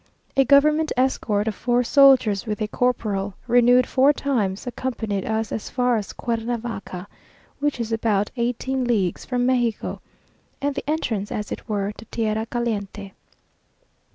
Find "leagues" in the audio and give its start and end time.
8.85-9.25